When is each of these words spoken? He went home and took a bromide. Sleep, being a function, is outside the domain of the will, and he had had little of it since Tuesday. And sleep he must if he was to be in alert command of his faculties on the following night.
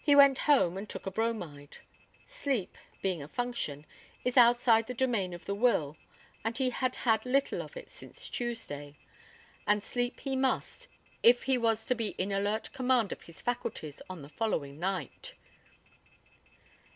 He 0.00 0.14
went 0.14 0.38
home 0.46 0.76
and 0.78 0.88
took 0.88 1.04
a 1.04 1.10
bromide. 1.10 1.78
Sleep, 2.28 2.78
being 3.02 3.20
a 3.20 3.26
function, 3.26 3.86
is 4.24 4.36
outside 4.36 4.86
the 4.86 4.94
domain 4.94 5.34
of 5.34 5.46
the 5.46 5.54
will, 5.56 5.96
and 6.44 6.56
he 6.56 6.70
had 6.70 6.94
had 6.94 7.26
little 7.26 7.60
of 7.60 7.76
it 7.76 7.90
since 7.90 8.28
Tuesday. 8.28 8.94
And 9.66 9.82
sleep 9.82 10.20
he 10.20 10.36
must 10.36 10.86
if 11.24 11.42
he 11.50 11.58
was 11.58 11.84
to 11.86 11.96
be 11.96 12.10
in 12.18 12.30
alert 12.30 12.72
command 12.72 13.10
of 13.10 13.22
his 13.22 13.42
faculties 13.42 14.00
on 14.08 14.22
the 14.22 14.28
following 14.28 14.78
night. 14.78 15.34